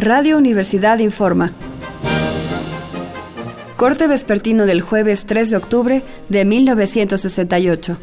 [0.00, 1.52] Radio Universidad informa.
[3.76, 7.98] Corte vespertino del jueves 3 de octubre de 1968.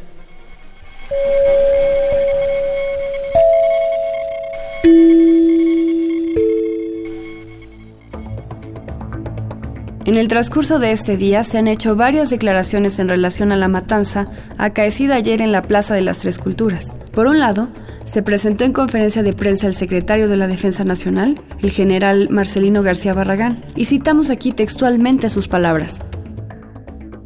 [10.08, 13.68] En el transcurso de este día se han hecho varias declaraciones en relación a la
[13.68, 16.96] matanza acaecida ayer en la Plaza de las Tres Culturas.
[17.12, 17.68] Por un lado,
[18.06, 22.84] se presentó en conferencia de prensa el secretario de la Defensa Nacional, el general Marcelino
[22.84, 26.00] García Barragán, y citamos aquí textualmente sus palabras.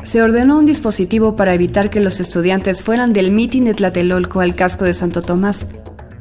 [0.02, 4.56] Se ordenó un dispositivo para evitar que los estudiantes fueran del mitin de Tlatelolco al
[4.56, 5.68] casco de Santo Tomás.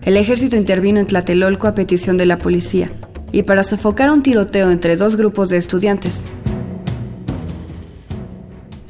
[0.03, 2.91] El ejército intervino en Tlatelolco a petición de la policía
[3.33, 6.27] y para sofocar un tiroteo entre dos grupos de estudiantes.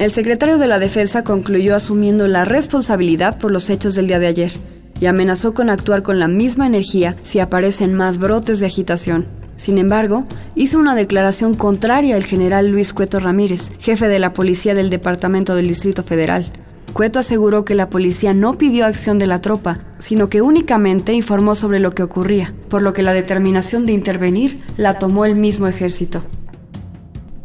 [0.01, 4.29] El secretario de la Defensa concluyó asumiendo la responsabilidad por los hechos del día de
[4.29, 4.51] ayer
[4.99, 9.27] y amenazó con actuar con la misma energía si aparecen más brotes de agitación.
[9.59, 14.75] Sin embargo, hizo una declaración contraria al general Luis Cueto Ramírez, jefe de la policía
[14.75, 16.51] del Departamento del Distrito Federal.
[16.95, 21.55] Cueto aseguró que la policía no pidió acción de la tropa, sino que únicamente informó
[21.55, 25.67] sobre lo que ocurría, por lo que la determinación de intervenir la tomó el mismo
[25.67, 26.23] ejército.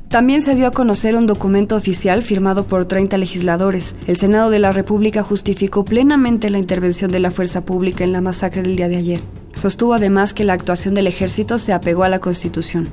[0.09, 3.95] También se dio a conocer un documento oficial firmado por 30 legisladores.
[4.07, 8.21] El Senado de la República justificó plenamente la intervención de la fuerza pública en la
[8.21, 9.21] masacre del día de ayer.
[9.53, 12.89] Sostuvo además que la actuación del ejército se apegó a la Constitución.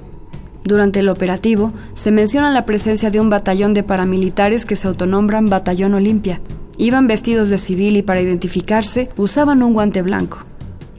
[0.64, 5.46] Durante el operativo, se menciona la presencia de un batallón de paramilitares que se autonombran
[5.46, 6.40] Batallón Olimpia.
[6.78, 10.44] Iban vestidos de civil y para identificarse usaban un guante blanco.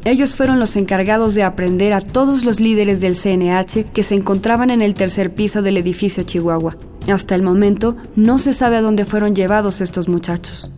[0.06, 4.70] Ellos fueron los encargados de aprender a todos los líderes del CNH que se encontraban
[4.70, 6.76] en el tercer piso del edificio Chihuahua.
[7.12, 10.72] Hasta el momento no se sabe a dónde fueron llevados estos muchachos.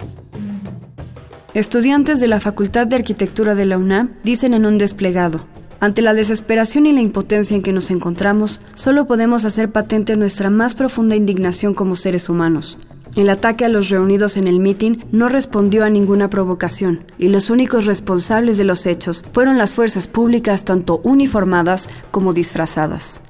[1.55, 5.47] Estudiantes de la Facultad de Arquitectura de la UNAM dicen en un desplegado,
[5.79, 10.49] ante la desesperación y la impotencia en que nos encontramos, solo podemos hacer patente nuestra
[10.49, 12.77] más profunda indignación como seres humanos.
[13.15, 17.49] El ataque a los reunidos en el mitin no respondió a ninguna provocación y los
[17.49, 23.21] únicos responsables de los hechos fueron las fuerzas públicas tanto uniformadas como disfrazadas.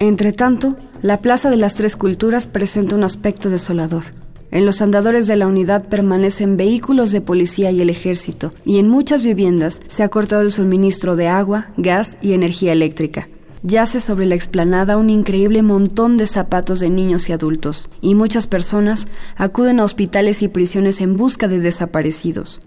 [0.00, 4.04] Entre tanto, la Plaza de las Tres Culturas presenta un aspecto desolador.
[4.50, 8.88] En los andadores de la unidad permanecen vehículos de policía y el ejército, y en
[8.88, 13.28] muchas viviendas se ha cortado el suministro de agua, gas y energía eléctrica
[13.64, 18.46] yace sobre la explanada un increíble montón de zapatos de niños y adultos, y muchas
[18.46, 22.60] personas acuden a hospitales y prisiones en busca de desaparecidos.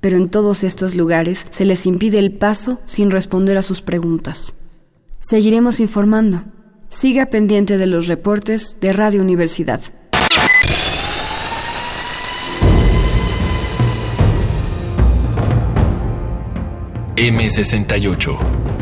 [0.00, 4.54] Pero en todos estos lugares se les impide el paso sin responder a sus preguntas.
[5.20, 6.42] Seguiremos informando.
[6.88, 9.80] Siga pendiente de los reportes de Radio Universidad.
[17.16, 18.81] M68